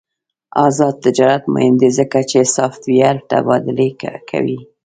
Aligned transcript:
آزاد 0.65 0.95
تجارت 1.05 1.43
مهم 1.53 1.75
دی 1.81 1.89
ځکه 1.99 2.19
چې 2.29 2.39
سافټویر 2.55 3.15
تبادله 3.29 3.87
کوي. 4.31 4.59